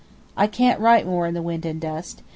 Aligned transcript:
I 0.35 0.47
can't 0.47 0.79
write 0.79 1.05
more 1.05 1.27
in 1.27 1.35
the 1.35 1.43
wind 1.43 1.63
and 1.63 1.79
dust. 1.79 2.23